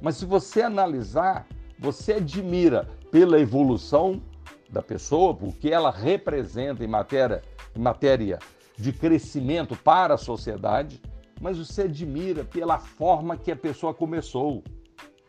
Mas 0.00 0.16
se 0.16 0.24
você 0.24 0.62
analisar, 0.62 1.46
você 1.78 2.14
admira 2.14 2.88
pela 3.10 3.38
evolução 3.38 4.22
da 4.70 4.82
pessoa, 4.82 5.34
porque 5.34 5.68
ela 5.68 5.90
representa 5.90 6.82
em 6.82 6.88
matéria, 6.88 7.42
em 7.76 7.80
matéria 7.80 8.38
de 8.76 8.92
crescimento 8.92 9.76
para 9.76 10.14
a 10.14 10.18
sociedade, 10.18 11.00
mas 11.40 11.58
você 11.58 11.82
admira 11.82 12.44
pela 12.44 12.78
forma 12.78 13.36
que 13.36 13.52
a 13.52 13.56
pessoa 13.56 13.94
começou. 13.94 14.64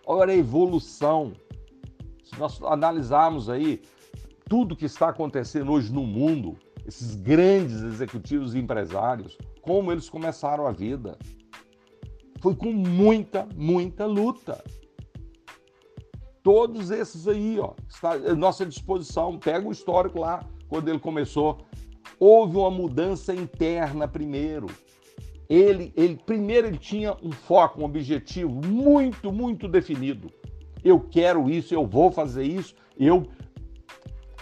Olha 0.05 0.33
a 0.33 0.37
evolução. 0.37 1.33
Se 2.25 2.37
nós 2.39 2.61
analisarmos 2.63 3.49
aí 3.49 3.81
tudo 4.49 4.75
que 4.75 4.85
está 4.85 5.09
acontecendo 5.09 5.71
hoje 5.71 5.93
no 5.93 6.03
mundo, 6.03 6.57
esses 6.85 7.15
grandes 7.15 7.81
executivos 7.81 8.53
e 8.53 8.59
empresários, 8.59 9.37
como 9.61 9.91
eles 9.91 10.09
começaram 10.09 10.67
a 10.67 10.71
vida. 10.71 11.17
Foi 12.41 12.55
com 12.55 12.71
muita, 12.71 13.47
muita 13.55 14.05
luta. 14.05 14.63
Todos 16.43 16.91
esses 16.91 17.27
aí, 17.27 17.59
ó, 17.59 17.73
está 17.87 18.11
à 18.11 18.35
nossa 18.35 18.65
disposição. 18.65 19.39
Pega 19.39 19.67
o 19.67 19.71
histórico 19.71 20.19
lá, 20.19 20.45
quando 20.67 20.89
ele 20.89 20.99
começou. 20.99 21.65
Houve 22.19 22.57
uma 22.57 22.69
mudança 22.69 23.33
interna 23.33 24.07
primeiro 24.07 24.67
ele, 25.49 25.93
ele 25.95 26.15
primeiro 26.25 26.67
ele 26.67 26.77
tinha 26.77 27.15
um 27.21 27.31
foco, 27.31 27.81
um 27.81 27.85
objetivo 27.85 28.51
muito, 28.65 29.31
muito 29.31 29.67
definido. 29.67 30.31
Eu 30.85 30.99
quero 30.99 31.49
isso, 31.49 31.73
eu 31.73 31.85
vou 31.85 32.11
fazer 32.11 32.43
isso, 32.43 32.75
eu 32.97 33.27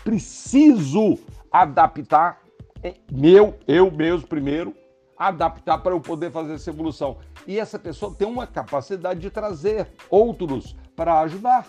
preciso 0.04 1.18
adaptar 1.50 2.44
é, 2.84 2.96
meu, 3.10 3.58
eu 3.66 3.90
mesmo 3.90 4.28
primeiro, 4.28 4.76
adaptar 5.18 5.78
para 5.78 5.94
eu 5.94 6.02
poder 6.02 6.32
fazer 6.32 6.56
essa 6.56 6.70
evolução. 6.70 7.18
E 7.48 7.58
essa 7.58 7.80
pessoa 7.80 8.14
tem 8.14 8.28
uma 8.28 8.46
capacidade 8.46 9.22
de 9.22 9.30
trazer 9.30 9.88
outros 10.10 10.76
para 10.96 11.22
ajudar. 11.22 11.66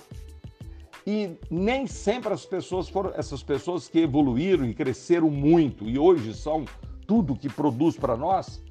E 1.06 1.36
nem 1.48 1.86
sempre 1.86 2.32
as 2.32 2.44
pessoas 2.44 2.88
foram 2.88 3.12
essas 3.14 3.42
pessoas 3.42 3.86
que 3.86 4.00
evoluíram 4.00 4.64
e 4.64 4.74
cresceram 4.74 5.30
muito 5.30 5.84
e 5.84 5.98
hoje 5.98 6.34
são 6.34 6.64
tudo 7.06 7.36
que 7.36 7.48
produz 7.48 7.96
para 7.96 8.16
nós, 8.16 8.62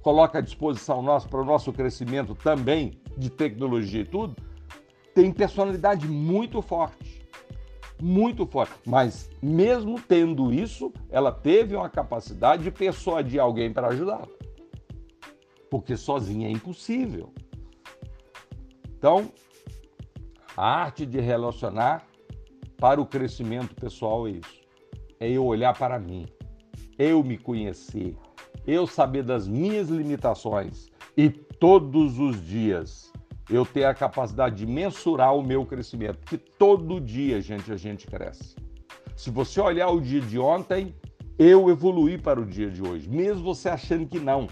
coloca 0.00 0.38
à 0.38 0.40
disposição 0.40 1.02
nossa 1.02 1.28
para 1.28 1.42
o 1.42 1.44
nosso 1.44 1.70
crescimento 1.72 2.34
também 2.34 2.98
de 3.16 3.28
tecnologia 3.28 4.00
e 4.00 4.04
tudo, 4.06 4.34
tem 5.18 5.32
personalidade 5.32 6.06
muito 6.06 6.62
forte. 6.62 7.26
Muito 8.00 8.46
forte. 8.46 8.74
Mas, 8.86 9.28
mesmo 9.42 10.00
tendo 10.00 10.52
isso, 10.52 10.92
ela 11.10 11.32
teve 11.32 11.74
uma 11.74 11.90
capacidade 11.90 12.62
de 12.62 12.70
persuadir 12.70 13.40
alguém 13.40 13.72
para 13.72 13.88
ajudá-la. 13.88 14.28
Porque 15.68 15.96
sozinha 15.96 16.46
é 16.46 16.52
impossível. 16.52 17.32
Então, 18.96 19.32
a 20.56 20.82
arte 20.82 21.04
de 21.04 21.18
relacionar 21.18 22.06
para 22.76 23.00
o 23.00 23.06
crescimento 23.06 23.74
pessoal 23.74 24.28
é 24.28 24.30
isso. 24.30 24.60
É 25.18 25.28
eu 25.28 25.44
olhar 25.44 25.76
para 25.76 25.98
mim, 25.98 26.28
eu 26.96 27.24
me 27.24 27.36
conhecer, 27.36 28.16
eu 28.64 28.86
saber 28.86 29.24
das 29.24 29.48
minhas 29.48 29.88
limitações 29.88 30.92
e 31.16 31.28
todos 31.28 32.20
os 32.20 32.40
dias 32.40 33.12
eu 33.50 33.64
ter 33.64 33.84
a 33.84 33.94
capacidade 33.94 34.56
de 34.56 34.66
mensurar 34.66 35.34
o 35.34 35.42
meu 35.42 35.64
crescimento, 35.64 36.18
porque 36.18 36.36
todo 36.36 37.00
dia, 37.00 37.40
gente, 37.40 37.72
a 37.72 37.76
gente 37.76 38.06
cresce. 38.06 38.54
Se 39.16 39.30
você 39.30 39.60
olhar 39.60 39.88
o 39.90 40.00
dia 40.00 40.20
de 40.20 40.38
ontem, 40.38 40.94
eu 41.38 41.68
evoluí 41.70 42.18
para 42.18 42.40
o 42.40 42.44
dia 42.44 42.70
de 42.70 42.82
hoje, 42.82 43.08
mesmo 43.08 43.42
você 43.42 43.68
achando 43.68 44.06
que 44.06 44.18
não. 44.18 44.48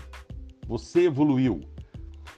Você 0.66 1.04
evoluiu. 1.04 1.60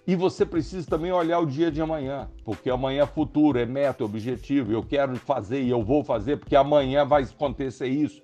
E 0.06 0.16
você 0.16 0.44
precisa 0.44 0.88
também 0.88 1.12
olhar 1.12 1.38
o 1.38 1.46
dia 1.46 1.70
de 1.70 1.80
amanhã, 1.80 2.28
porque 2.44 2.70
amanhã 2.70 3.02
é 3.02 3.06
futuro, 3.06 3.58
é 3.58 3.66
meta, 3.66 4.02
é 4.02 4.06
objetivo. 4.06 4.72
Eu 4.72 4.82
quero 4.82 5.16
fazer 5.16 5.62
e 5.62 5.68
eu 5.68 5.82
vou 5.82 6.02
fazer, 6.02 6.38
porque 6.38 6.56
amanhã 6.56 7.04
vai 7.04 7.22
acontecer 7.22 7.88
isso 7.88 8.22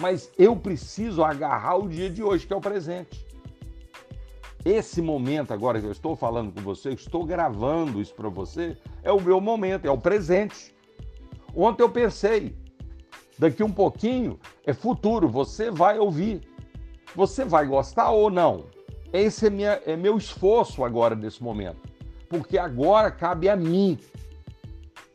mas 0.00 0.30
eu 0.38 0.54
preciso 0.54 1.24
agarrar 1.24 1.76
o 1.76 1.88
dia 1.88 2.08
de 2.08 2.22
hoje, 2.22 2.46
que 2.46 2.52
é 2.52 2.56
o 2.56 2.60
presente. 2.60 3.26
Esse 4.64 5.00
momento 5.00 5.52
agora 5.52 5.80
que 5.80 5.86
eu 5.86 5.92
estou 5.92 6.16
falando 6.16 6.52
com 6.52 6.60
você, 6.60 6.90
estou 6.90 7.24
gravando 7.24 8.00
isso 8.00 8.14
para 8.14 8.28
você, 8.28 8.76
é 9.02 9.12
o 9.12 9.20
meu 9.20 9.40
momento, 9.40 9.86
é 9.86 9.90
o 9.90 9.98
presente. 9.98 10.74
Ontem 11.54 11.82
eu 11.82 11.90
pensei, 11.90 12.56
daqui 13.38 13.62
um 13.62 13.72
pouquinho 13.72 14.38
é 14.66 14.72
futuro, 14.72 15.28
você 15.28 15.70
vai 15.70 15.98
ouvir. 15.98 16.42
Você 17.14 17.44
vai 17.44 17.66
gostar 17.66 18.10
ou 18.10 18.30
não? 18.30 18.64
Esse 19.12 19.46
é, 19.46 19.50
minha, 19.50 19.80
é 19.86 19.96
meu 19.96 20.18
esforço 20.18 20.84
agora 20.84 21.14
nesse 21.14 21.42
momento. 21.42 21.80
Porque 22.28 22.58
agora 22.58 23.10
cabe 23.10 23.48
a 23.48 23.56
mim 23.56 23.98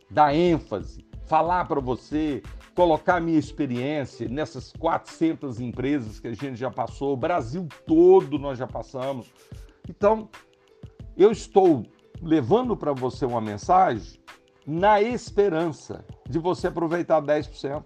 dar 0.10 0.34
ênfase, 0.34 1.06
falar 1.28 1.66
para 1.66 1.80
você, 1.80 2.42
colocar 2.76 3.20
minha 3.20 3.38
experiência 3.38 4.28
nessas 4.28 4.72
400 4.74 5.60
empresas 5.60 6.20
que 6.20 6.28
a 6.28 6.34
gente 6.34 6.56
já 6.56 6.72
passou, 6.72 7.14
o 7.14 7.18
Brasil 7.18 7.68
todo 7.86 8.40
nós 8.40 8.58
já 8.58 8.68
passamos. 8.68 9.32
Então, 9.88 10.30
eu 11.16 11.32
estou 11.32 11.86
levando 12.22 12.76
para 12.76 12.94
você 12.94 13.26
uma 13.26 13.42
mensagem 13.42 14.20
na 14.66 15.02
esperança 15.02 16.06
de 16.28 16.40
você 16.40 16.68
aproveitar 16.68 17.22
10%. 17.22 17.84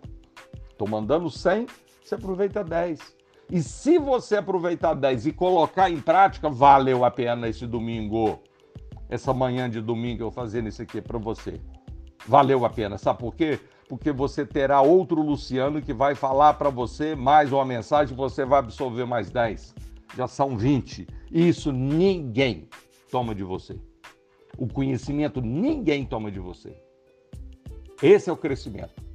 Estou 0.70 0.88
mandando 0.88 1.30
100, 1.30 1.66
você 2.04 2.16
aproveita 2.16 2.64
10. 2.64 3.18
E 3.50 3.62
se 3.62 3.98
você 3.98 4.38
aproveitar 4.38 4.94
10 4.94 5.28
e 5.28 5.32
colocar 5.32 5.90
em 5.90 6.00
prática, 6.00 6.50
valeu 6.50 7.04
a 7.04 7.12
pena 7.12 7.48
esse 7.48 7.66
domingo, 7.66 8.40
essa 9.10 9.34
manhã 9.34 9.70
de 9.70 9.82
domingo 9.82 10.24
eu 10.24 10.32
fazendo 10.32 10.68
isso 10.68 10.82
aqui 10.82 11.02
para 11.02 11.18
você. 11.18 11.60
Valeu 12.28 12.66
a 12.66 12.70
pena. 12.70 12.98
Sabe 12.98 13.20
por 13.20 13.34
quê? 13.36 13.60
Porque 13.88 14.12
você 14.12 14.46
terá 14.46 14.82
outro 14.82 15.22
Luciano 15.22 15.82
que 15.82 15.94
vai 15.94 16.14
falar 16.14 16.56
para 16.56 16.70
você 16.70 17.16
mais 17.16 17.52
uma 17.52 17.66
mensagem, 17.66 18.16
você 18.16 18.46
vai 18.46 18.60
absorver 18.60 19.06
mais 19.06 19.30
10. 19.30 19.74
Já 20.16 20.28
são 20.28 20.58
20. 20.58 21.08
Isso 21.32 21.72
ninguém 21.72 22.68
toma 23.10 23.34
de 23.34 23.44
você. 23.44 23.80
O 24.58 24.68
conhecimento 24.68 25.42
ninguém 25.42 26.06
toma 26.06 26.32
de 26.32 26.40
você. 26.40 26.76
Esse 28.02 28.30
é 28.30 28.34
o 28.34 28.38
crescimento. 28.38 29.08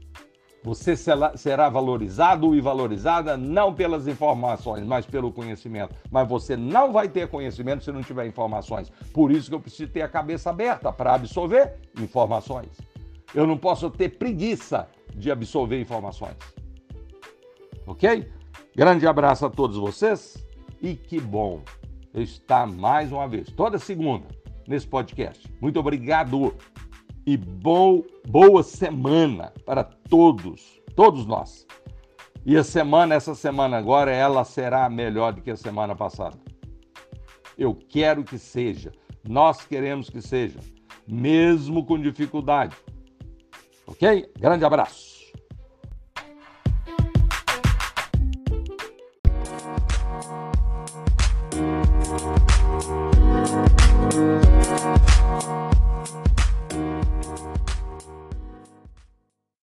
Você 0.65 0.95
será 0.97 1.69
valorizado 1.69 2.55
e 2.55 2.61
valorizada 2.61 3.37
não 3.37 3.75
pelas 3.75 4.07
informações, 4.07 4.87
mas 4.87 5.05
pelo 5.05 5.33
conhecimento. 5.33 5.93
Mas 6.09 6.29
você 6.29 6.57
não 6.57 6.93
vai 6.93 7.09
ter 7.09 7.27
conhecimento 7.27 7.83
se 7.83 7.91
não 7.91 8.01
tiver 8.01 8.27
informações. 8.27 8.89
Por 9.13 9.33
isso 9.33 9.49
que 9.49 9.55
eu 9.57 9.61
preciso 9.61 9.91
ter 9.91 10.03
a 10.03 10.09
cabeça 10.09 10.51
aberta 10.51 10.93
para 10.93 11.15
absorver 11.15 11.75
informações. 12.01 12.69
Eu 13.35 13.47
não 13.47 13.57
posso 13.57 13.91
ter 13.91 14.11
preguiça 14.19 14.89
de 15.15 15.31
absorver 15.31 15.81
informações. 15.81 16.37
Ok? 17.87 18.31
Grande 18.75 19.07
abraço 19.07 19.47
a 19.47 19.51
todos 19.51 19.77
vocês 19.77 20.47
e 20.81 20.95
que 20.95 21.21
bom 21.21 21.63
estar 22.15 22.67
mais 22.67 23.11
uma 23.11 23.27
vez, 23.27 23.51
toda 23.53 23.79
segunda, 23.79 24.27
nesse 24.67 24.87
podcast. 24.87 25.51
Muito 25.61 25.81
obrigado 25.81 26.55
e 27.27 27.37
bom, 27.37 28.03
boa 28.27 28.63
semana 28.63 29.53
para 29.65 29.85
todos, 29.85 30.81
todos 30.95 31.27
nós. 31.27 31.67
E 32.45 32.57
a 32.57 32.65
semana, 32.65 33.15
essa 33.15 33.35
semana 33.35 33.79
agora, 33.79 34.11
ela 34.11 34.45
será 34.45 34.91
melhor 34.91 35.33
do 35.33 35.41
que 35.41 35.51
a 35.51 35.57
semana 35.57 35.95
passada. 35.95 36.37
Eu 37.57 37.75
quero 37.75 38.25
que 38.25 38.37
seja, 38.39 38.93
nós 39.27 39.65
queremos 39.65 40.11
que 40.11 40.21
seja, 40.21 40.59
mesmo 41.07 41.85
com 41.87 42.01
dificuldade 42.01 42.77
Ok? 43.93 44.31
Grande 44.39 44.65
abraço. 44.65 45.12